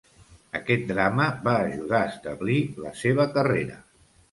Aquest 0.59 0.87
drama 0.91 1.27
va 1.43 1.53
ajudar 1.67 2.01
a 2.07 2.09
establir 2.15 2.59
la 2.87 2.97
seva 3.05 3.31
carrera. 3.39 3.81